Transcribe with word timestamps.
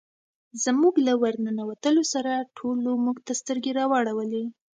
زموږ 0.63 0.93
له 1.07 1.13
ور 1.21 1.35
ننوتلو 1.45 2.03
سره 2.13 2.33
ټولو 2.57 2.89
موږ 3.05 3.17
ته 3.25 3.33
سترګې 3.41 3.71
را 3.77 3.85
واړولې. 3.91 4.43